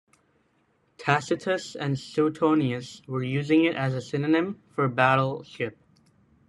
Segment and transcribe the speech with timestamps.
[0.97, 5.77] Tacitus and Suetonius were using it as a synonym for battle ship.